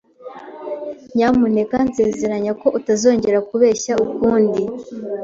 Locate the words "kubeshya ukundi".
3.49-4.61